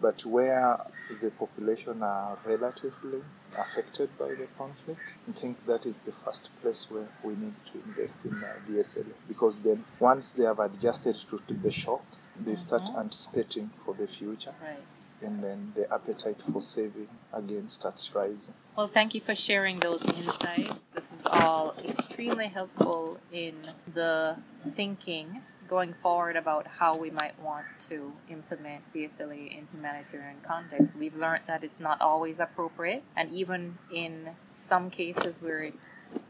But 0.00 0.24
where 0.24 0.78
the 1.20 1.30
population 1.30 2.02
are 2.02 2.38
relatively 2.44 3.22
affected 3.56 4.16
by 4.18 4.28
the 4.28 4.46
conflict, 4.56 5.00
I 5.28 5.32
think 5.32 5.66
that 5.66 5.86
is 5.86 6.00
the 6.00 6.12
first 6.12 6.50
place 6.62 6.86
where 6.88 7.08
we 7.24 7.34
need 7.34 7.54
to 7.72 7.80
invest 7.84 8.24
in 8.24 8.44
uh, 8.44 8.52
VSLA. 8.68 9.14
Because 9.26 9.60
then 9.60 9.84
once 9.98 10.32
they 10.32 10.44
have 10.44 10.60
adjusted 10.60 11.16
to, 11.30 11.40
to 11.48 11.54
the 11.54 11.72
shock, 11.72 12.04
they 12.38 12.54
start 12.54 12.82
mm-hmm. 12.82 13.00
anticipating 13.00 13.70
for 13.84 13.94
the 13.94 14.06
future. 14.06 14.54
Right. 14.62 14.78
And 15.20 15.42
then 15.42 15.72
the 15.74 15.92
appetite 15.92 16.40
for 16.40 16.62
saving 16.62 17.08
again 17.32 17.68
starts 17.68 18.14
rising. 18.14 18.54
Well, 18.76 18.86
thank 18.86 19.14
you 19.14 19.20
for 19.20 19.34
sharing 19.34 19.80
those 19.80 20.04
insights. 20.04 20.78
This 20.94 21.10
is 21.12 21.26
all 21.26 21.74
extremely 21.84 22.46
helpful 22.46 23.18
in 23.32 23.54
the 23.92 24.36
thinking 24.76 25.42
going 25.68 25.92
forward 25.92 26.36
about 26.36 26.66
how 26.78 26.96
we 26.96 27.10
might 27.10 27.38
want 27.40 27.66
to 27.88 28.12
implement 28.30 28.82
VSLA 28.94 29.58
in 29.58 29.68
humanitarian 29.72 30.38
context. 30.42 30.96
We've 30.98 31.16
learned 31.16 31.42
that 31.46 31.62
it's 31.62 31.78
not 31.78 32.00
always 32.00 32.40
appropriate, 32.40 33.02
and 33.16 33.30
even 33.32 33.78
in 33.92 34.30
some 34.54 34.88
cases 34.88 35.42
where 35.42 35.60
it 35.60 35.74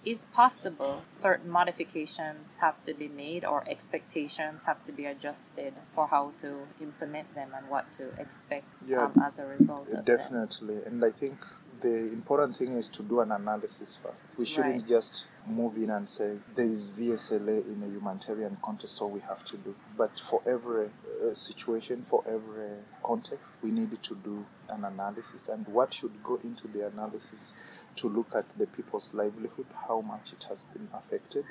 is 0.05 0.25
possible 0.33 1.03
certain 1.13 1.51
modifications 1.51 2.57
have 2.61 2.83
to 2.85 2.95
be 2.95 3.09
made 3.09 3.45
or 3.45 3.65
expectations 3.69 4.63
have 4.65 4.85
to 4.85 4.93
be 4.93 5.05
adjusted 5.05 5.75
for 5.95 6.09
how 6.09 6.33
to 6.41 6.67
implement 6.81 7.35
them 7.35 7.51
and 7.57 7.69
what 7.69 7.91
to 7.93 8.09
expect 8.19 8.65
yeah, 8.87 9.05
um, 9.05 9.23
as 9.25 9.39
a 9.39 9.45
result 9.45 9.87
definitely 10.05 10.79
and 10.87 11.05
i 11.05 11.11
think 11.11 11.37
the 11.81 12.13
important 12.13 12.57
thing 12.57 12.75
is 12.75 12.89
to 12.89 13.03
do 13.03 13.21
an 13.21 13.33
analysis 13.33 13.97
first. 13.97 14.27
We 14.37 14.45
shouldn't 14.45 14.83
right. 14.83 14.89
just 14.89 15.27
move 15.47 15.77
in 15.77 15.91
and 15.91 16.09
say 16.09 16.39
there 16.55 16.65
is 16.65 16.93
VSLA 16.93 17.67
in 17.67 17.83
a 17.83 17.87
humanitarian 17.87 18.57
context, 18.63 18.97
so 18.97 19.07
we 19.07 19.21
have 19.21 19.45
to 19.47 19.57
do. 19.59 19.75
But 19.97 20.19
for 20.19 20.41
every 20.47 20.87
uh, 20.87 21.33
situation, 21.33 22.03
for 22.03 22.23
every 22.27 22.79
context, 23.03 23.53
we 23.63 23.71
need 23.71 24.03
to 24.03 24.15
do 24.17 24.45
an 24.69 24.85
analysis. 24.85 25.49
And 25.49 25.67
what 25.69 25.95
should 25.95 26.23
go 26.23 26.41
into 26.43 26.69
the 26.69 26.87
analysis 26.87 27.55
to 27.99 28.09
look 28.09 28.33
at 28.35 28.47
the 28.57 28.67
people's 28.67 29.13
livelihood, 29.13 29.67
how 29.89 30.01
much 30.01 30.33
it 30.33 30.47
has 30.49 30.65
been 30.73 30.89
affected, 30.95 31.45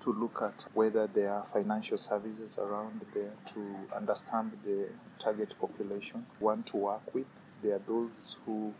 to 0.00 0.10
look 0.12 0.40
at 0.42 0.64
whether 0.72 1.06
there 1.06 1.30
are 1.30 1.44
financial 1.52 1.98
services 1.98 2.58
around 2.58 3.02
there, 3.12 3.32
to 3.52 3.60
understand 3.94 4.52
the 4.64 4.88
target 5.18 5.54
population, 5.60 6.24
one 6.38 6.62
to 6.62 6.78
work 6.78 7.14
with. 7.14 7.28
There 7.62 7.74
are 7.74 7.82
those 7.86 8.38
who 8.46 8.72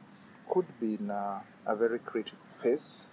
could 0.48 0.66
be 0.80 0.94
in 0.94 1.10
a, 1.10 1.42
a 1.66 1.76
very 1.76 1.98
critical 1.98 2.38
phase 2.50 3.08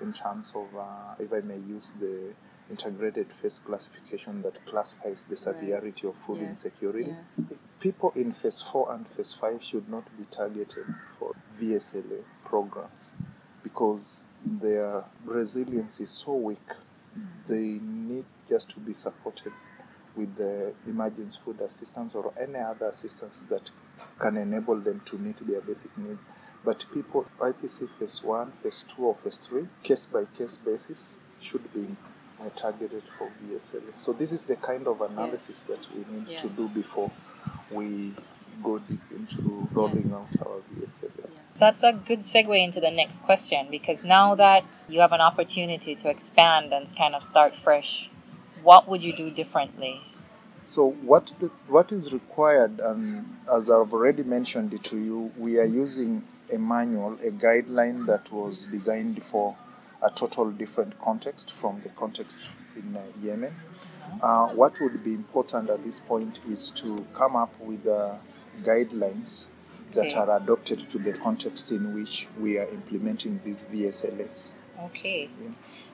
in 0.00 0.12
terms 0.12 0.52
of, 0.54 0.66
uh, 0.76 1.14
if 1.20 1.32
I 1.32 1.40
may 1.40 1.58
use 1.58 1.94
the 1.98 2.34
integrated 2.70 3.28
phase 3.28 3.60
classification 3.60 4.42
that 4.42 4.64
classifies 4.66 5.26
the 5.26 5.36
severity 5.36 6.08
of 6.08 6.16
food 6.16 6.38
insecurity. 6.38 7.14
People 7.78 8.12
in 8.16 8.32
phase 8.32 8.62
4 8.62 8.92
and 8.94 9.06
phase 9.06 9.32
5 9.34 9.62
should 9.62 9.88
not 9.88 10.04
be 10.16 10.24
targeted 10.30 10.86
for 11.18 11.34
VSLA 11.60 12.24
programs 12.42 13.14
because 13.74 14.22
their 14.46 15.02
resilience 15.24 15.98
is 15.98 16.10
so 16.10 16.32
weak. 16.34 16.58
They 17.46 17.80
need 17.82 18.24
just 18.48 18.70
to 18.70 18.80
be 18.80 18.92
supported 18.92 19.52
with 20.14 20.36
the 20.36 20.72
emergency 20.86 21.40
food 21.44 21.60
assistance 21.60 22.14
or 22.14 22.32
any 22.40 22.58
other 22.58 22.86
assistance 22.86 23.40
that 23.48 23.70
can 24.20 24.36
enable 24.36 24.76
them 24.76 25.02
to 25.06 25.18
meet 25.18 25.44
their 25.44 25.60
basic 25.60 25.96
needs. 25.98 26.20
But 26.64 26.84
people, 26.94 27.26
IPC 27.40 27.88
phase 27.98 28.22
1, 28.22 28.52
phase 28.62 28.84
2, 28.96 29.02
or 29.02 29.14
phase 29.16 29.38
3, 29.38 29.66
case 29.82 30.06
by 30.06 30.24
case 30.38 30.56
basis, 30.56 31.18
should 31.40 31.72
be 31.74 31.96
uh, 32.40 32.48
targeted 32.56 33.02
for 33.02 33.28
BSL. 33.42 33.96
So, 33.96 34.12
this 34.12 34.32
is 34.32 34.44
the 34.44 34.56
kind 34.56 34.86
of 34.86 35.00
analysis 35.00 35.66
yes. 35.68 35.78
that 35.78 35.94
we 35.94 36.16
need 36.16 36.28
yeah. 36.28 36.40
to 36.40 36.48
do 36.48 36.68
before 36.68 37.10
we 37.70 38.12
go 38.62 38.78
deep 38.78 39.00
into 39.10 39.68
rolling 39.72 40.12
out 40.12 40.28
our. 40.46 40.60
That's 41.58 41.84
a 41.84 41.92
good 41.92 42.20
segue 42.20 42.62
into 42.62 42.80
the 42.80 42.90
next 42.90 43.22
question 43.22 43.68
because 43.70 44.02
now 44.02 44.34
that 44.34 44.84
you 44.88 45.00
have 45.00 45.12
an 45.12 45.20
opportunity 45.20 45.94
to 45.94 46.10
expand 46.10 46.72
and 46.72 46.84
kind 46.96 47.14
of 47.14 47.22
start 47.22 47.54
fresh, 47.54 48.10
what 48.62 48.88
would 48.88 49.04
you 49.04 49.14
do 49.16 49.30
differently? 49.30 50.00
So 50.64 50.90
what 50.90 51.32
the, 51.38 51.50
what 51.68 51.92
is 51.92 52.12
required, 52.12 52.80
and 52.80 53.36
as 53.52 53.70
I've 53.70 53.92
already 53.92 54.24
mentioned 54.24 54.74
it 54.74 54.82
to 54.84 54.98
you, 54.98 55.30
we 55.38 55.58
are 55.58 55.64
using 55.64 56.24
a 56.52 56.58
manual, 56.58 57.18
a 57.22 57.30
guideline 57.30 58.06
that 58.06 58.32
was 58.32 58.66
designed 58.66 59.22
for 59.22 59.56
a 60.02 60.10
total 60.10 60.50
different 60.50 61.00
context 61.00 61.52
from 61.52 61.80
the 61.82 61.90
context 61.90 62.48
in 62.76 62.96
uh, 62.96 63.00
Yemen. 63.22 63.54
Uh, 64.22 64.48
what 64.48 64.80
would 64.80 65.04
be 65.04 65.12
important 65.12 65.70
at 65.70 65.84
this 65.84 66.00
point 66.00 66.40
is 66.50 66.70
to 66.72 67.06
come 67.14 67.36
up 67.36 67.52
with 67.60 67.86
uh, 67.86 68.14
guidelines 68.62 69.48
that 69.92 70.14
are 70.14 70.36
adopted 70.36 70.90
to 70.90 70.98
the 70.98 71.12
context 71.12 71.70
in 71.70 71.94
which 71.94 72.26
we 72.38 72.58
are 72.58 72.68
implementing 72.68 73.40
these 73.44 73.64
VSLAs. 73.64 74.52
Okay. 74.80 75.28
Yeah. 75.40 75.50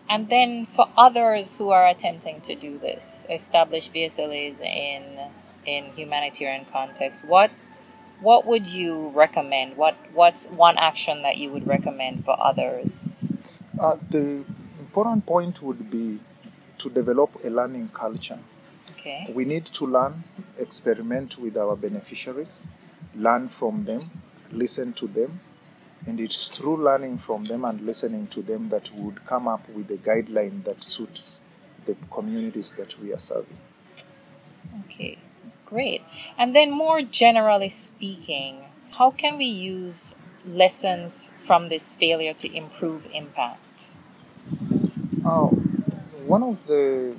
And 0.09 0.29
then 0.29 0.67
for 0.67 0.89
others 0.97 1.57
who 1.57 1.71
are 1.71 1.87
attempting 1.87 2.41
to 2.43 2.55
do 2.55 2.79
this, 2.79 3.27
establish 3.31 3.91
VSLAs 3.91 4.61
in 4.61 5.31
in 5.67 5.85
humanitarian 5.95 6.65
context, 6.65 7.25
what 7.27 7.51
what 8.21 8.47
would 8.47 8.67
you 8.67 9.11
recommend? 9.11 9.77
What 9.77 9.97
what's 10.13 10.47
one 10.47 10.79
action 10.79 11.23
that 11.23 11.37
you 11.37 11.51
would 11.51 11.67
recommend 11.67 12.25
for 12.25 12.37
others? 12.43 13.29
Uh, 13.79 13.97
the 14.11 14.45
important 14.79 15.27
point 15.27 15.63
would 15.63 15.91
be 15.91 16.19
to 16.79 16.91
develop 16.91 17.31
a 17.45 17.51
learning 17.51 17.91
culture. 17.95 18.39
Okay. 19.01 19.25
We 19.33 19.47
need 19.47 19.65
to 19.67 19.87
learn, 19.87 20.25
experiment 20.59 21.39
with 21.39 21.57
our 21.57 21.75
beneficiaries, 21.75 22.67
learn 23.15 23.49
from 23.49 23.85
them, 23.85 24.11
listen 24.53 24.93
to 24.95 25.07
them, 25.07 25.41
and 26.07 26.21
it's 26.21 26.49
through 26.49 26.85
learning 26.85 27.19
from 27.19 27.45
them 27.45 27.65
and 27.65 27.81
listening 27.81 28.27
to 28.29 28.43
them 28.43 28.69
that 28.69 28.91
we 28.95 29.03
would 29.03 29.25
come 29.25 29.49
up 29.49 29.67
with 29.71 29.91
a 29.91 29.97
guideline 29.97 30.65
that 30.65 30.85
suits 30.85 31.41
the 31.87 31.97
communities 32.11 32.75
that 32.77 32.99
we 33.01 33.13
are 33.13 33.19
serving. 33.19 33.57
Okay. 34.85 35.19
Great. 35.65 36.03
And 36.37 36.55
then 36.55 36.71
more 36.71 37.01
generally 37.01 37.71
speaking, 37.71 38.65
how 38.93 39.11
can 39.13 39.39
we 39.39 39.47
use 39.47 40.15
lessons 40.47 41.31
from 41.47 41.69
this 41.71 41.95
failure 41.95 42.35
to 42.35 42.55
improve 42.55 43.07
impact? 43.15 43.87
Uh, 45.25 45.47
one 46.27 46.43
of 46.43 46.67
the 46.67 47.15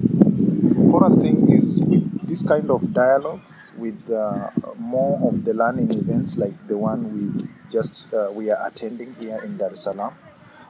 important 0.91 1.21
thing 1.21 1.49
is 1.49 1.79
with 1.79 2.27
this 2.27 2.43
kind 2.43 2.69
of 2.69 2.93
dialogues 2.93 3.71
with 3.77 4.11
uh, 4.11 4.49
more 4.77 5.25
of 5.25 5.45
the 5.45 5.53
learning 5.53 5.89
events 5.91 6.37
like 6.37 6.67
the 6.67 6.77
one 6.77 7.01
we 7.15 7.47
just 7.69 8.13
uh, 8.13 8.29
we 8.33 8.51
are 8.51 8.67
attending 8.67 9.13
here 9.13 9.39
in 9.41 9.55
Dar 9.55 9.71
es 9.71 9.83
Salaam. 9.83 10.13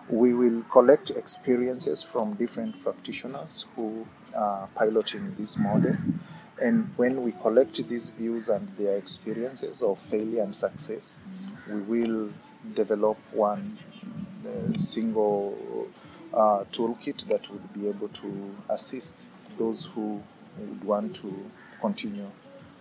We 0.09 0.35
will 0.35 0.61
collect 0.71 1.09
experiences 1.09 2.03
from 2.03 2.35
different 2.35 2.83
practitioners 2.83 3.65
who 3.75 4.05
are 4.35 4.67
piloting 4.75 5.33
this 5.39 5.57
model. 5.57 5.95
And 6.61 6.93
when 6.97 7.23
we 7.23 7.31
collect 7.31 7.87
these 7.89 8.09
views 8.09 8.47
and 8.47 8.67
their 8.77 8.97
experiences 8.97 9.81
of 9.81 9.97
failure 9.97 10.43
and 10.43 10.55
success, 10.55 11.19
we 11.67 11.79
will 11.81 12.29
develop 12.75 13.17
one 13.31 13.79
uh, 14.45 14.77
single 14.77 15.87
uh, 16.31 16.65
toolkit 16.71 17.27
that 17.27 17.49
would 17.49 17.73
be 17.73 17.89
able 17.89 18.09
to 18.09 18.55
assist 18.69 19.30
those 19.57 19.85
who 19.85 20.21
would 20.57 20.83
want 20.83 21.15
to 21.17 21.51
continue 21.79 22.29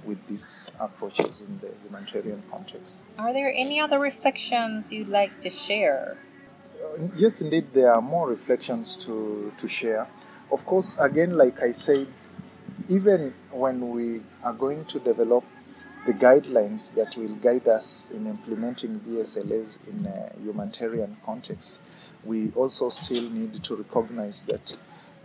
with 0.05 0.19
these 0.29 0.71
approaches 0.79 1.41
in 1.41 1.59
the 1.59 1.71
humanitarian 1.85 2.43
context. 2.51 3.05
Are 3.19 3.33
there 3.33 3.53
any 3.53 3.81
other 3.81 3.99
reflections 3.99 4.93
you'd 4.93 5.09
like 5.09 5.41
to 5.41 5.51
share? 5.51 6.17
Uh, 6.83 7.09
yes, 7.17 7.41
indeed, 7.41 7.73
there 7.73 7.93
are 7.93 8.01
more 8.01 8.29
reflections 8.29 8.97
to, 8.97 9.53
to 9.59 9.69
share. 9.69 10.09
Of 10.51 10.65
course, 10.67 10.99
again, 10.99 11.37
like 11.37 11.63
I 11.63 11.73
said, 11.73 12.07
even 12.89 13.35
when 13.51 13.91
we 13.91 14.23
are 14.43 14.53
going 14.53 14.85
to 14.87 14.99
develop 14.99 15.45
the 16.07 16.13
guidelines 16.13 16.95
that 16.95 17.17
will 17.17 17.35
guide 17.37 17.69
us 17.69 18.11
in 18.11 18.27
implementing 18.27 19.01
VSLAs 19.01 19.79
in 19.87 20.07
a 20.07 20.33
humanitarian 20.43 21.19
context, 21.25 21.81
we 22.25 22.51
also 22.57 22.89
still 22.89 23.29
need 23.31 23.63
to 23.63 23.77
recognize 23.77 24.43
that 24.43 24.79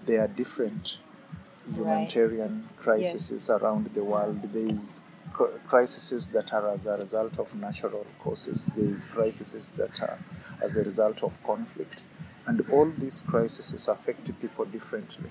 there 0.05 0.21
are 0.21 0.27
different 0.27 0.97
humanitarian 1.73 2.69
crises 2.77 3.49
around 3.49 3.89
the 3.93 4.03
world. 4.03 4.41
There 4.53 4.71
is 4.71 5.01
crises 5.67 6.27
that 6.27 6.53
are 6.53 6.69
as 6.69 6.85
a 6.85 6.97
result 6.97 7.39
of 7.39 7.53
natural 7.55 8.05
causes. 8.19 8.71
There 8.75 8.85
is 8.85 9.05
crises 9.05 9.71
that 9.71 10.01
are 10.01 10.19
as 10.61 10.77
a 10.77 10.83
result 10.83 11.23
of 11.23 11.41
conflict, 11.43 12.03
and 12.45 12.61
all 12.71 12.89
these 12.97 13.21
crises 13.21 13.87
affect 13.87 14.39
people 14.39 14.65
differently. 14.65 15.29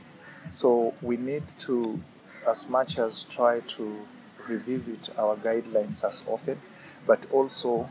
So 0.50 0.94
we 1.00 1.16
need 1.16 1.44
to, 1.60 2.00
as 2.46 2.68
much 2.68 2.98
as 2.98 3.24
try 3.24 3.60
to 3.60 4.06
revisit 4.46 5.10
our 5.18 5.36
guidelines 5.36 6.04
as 6.04 6.22
often, 6.28 6.60
but 7.06 7.26
also 7.30 7.88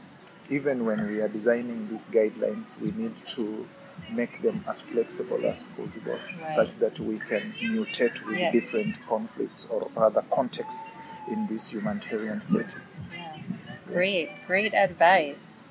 even 0.50 0.86
when 0.86 1.08
we 1.08 1.22
are 1.22 1.28
designing 1.28 1.90
these 1.90 2.08
guidelines, 2.08 2.80
we 2.80 2.92
need 2.92 3.16
to 3.28 3.68
make 4.12 4.42
them 4.42 4.64
as 4.68 4.80
flexible 4.82 5.46
as 5.46 5.64
possible 5.76 6.18
Right. 6.42 6.52
such 6.52 6.72
that 6.80 7.00
we 7.00 7.20
can 7.20 7.54
mutate 7.60 8.24
with 8.26 8.38
Yes. 8.38 8.54
different 8.54 9.06
conflicts 9.08 9.66
or 9.70 9.90
rather 9.96 10.24
contexts 10.32 10.94
in 11.28 11.48
these 11.48 11.70
humanitarian 11.70 12.42
settings. 12.42 13.04
Yeah. 13.14 13.38
Great, 13.88 14.30
great 14.48 14.74
advice. 14.74 15.68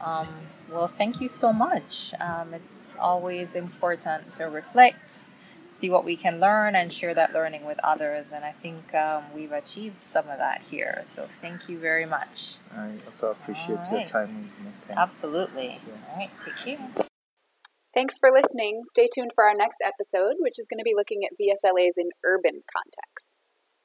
Um, 0.00 0.28
well, 0.70 0.88
thank 0.88 1.20
you 1.20 1.28
so 1.28 1.52
much. 1.52 2.14
Um, 2.20 2.54
it's 2.54 2.96
always 3.00 3.54
important 3.54 4.30
to 4.32 4.44
reflect, 4.44 5.24
see 5.68 5.90
what 5.90 6.04
we 6.04 6.16
can 6.16 6.40
learn, 6.40 6.74
and 6.74 6.92
share 6.92 7.12
that 7.14 7.32
learning 7.34 7.64
with 7.64 7.78
others. 7.84 8.32
And 8.32 8.44
I 8.44 8.52
think 8.52 8.94
um, 8.94 9.24
we've 9.34 9.52
achieved 9.52 10.04
some 10.04 10.28
of 10.28 10.38
that 10.38 10.62
here. 10.70 11.02
So 11.06 11.28
thank 11.40 11.68
you 11.68 11.78
very 11.78 12.06
much. 12.06 12.54
I 12.74 12.92
also 13.06 13.30
appreciate 13.32 13.78
All 13.80 13.98
your 13.98 14.06
time. 14.06 14.28
Thanks. 14.28 14.96
Absolutely. 14.96 15.80
Yeah. 15.86 16.12
All 16.12 16.18
right, 16.18 16.30
take 16.44 16.56
care. 16.56 17.04
Thanks 17.92 18.18
for 18.18 18.30
listening. 18.30 18.82
Stay 18.86 19.08
tuned 19.12 19.32
for 19.34 19.44
our 19.44 19.54
next 19.54 19.82
episode, 19.84 20.36
which 20.38 20.58
is 20.58 20.66
going 20.70 20.78
to 20.78 20.84
be 20.84 20.94
looking 20.94 21.22
at 21.24 21.34
VSLAs 21.34 21.98
in 21.98 22.08
urban 22.24 22.62
contexts. 22.70 23.32